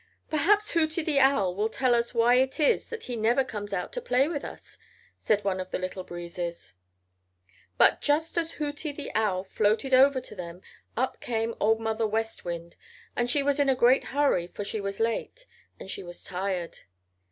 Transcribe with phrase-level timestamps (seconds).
[0.31, 3.93] "Perhaps Hooty the Owl will tell us why it is that he never comes out
[3.93, 4.79] to play with us,"
[5.19, 6.73] said one of the Little Breezes.
[7.77, 10.63] But just as Hooty the Owl floated over to them
[10.97, 12.77] up came Old Mother West Wind,
[13.15, 15.45] and she was in a great hurry, for she was late,
[15.79, 16.79] and she was tired.